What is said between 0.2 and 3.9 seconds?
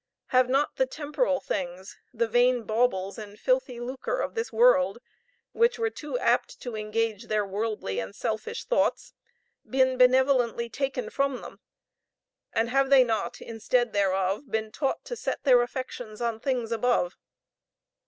Have not the temporal things, the vain baubles and filthy